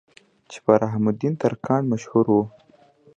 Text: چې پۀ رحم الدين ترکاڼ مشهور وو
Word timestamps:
چې 0.49 0.57
پۀ 0.63 0.73
رحم 0.83 1.03
الدين 1.09 1.33
ترکاڼ 1.41 1.81
مشهور 1.91 2.25
وو 2.33 2.43